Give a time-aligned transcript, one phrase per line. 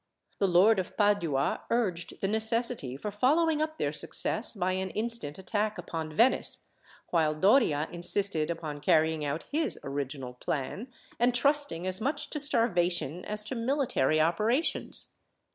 [0.39, 5.37] The Lord of Padua urged the necessity for following up their success by an instant
[5.37, 6.65] attack upon Venice,
[7.11, 10.87] while Doria insisted upon carrying out his original plan,
[11.19, 15.13] and trusting as much to starvation as to military operations.